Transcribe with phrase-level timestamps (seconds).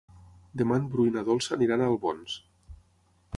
[0.61, 2.39] Demà en Bru i na Dolça aniran a Albons.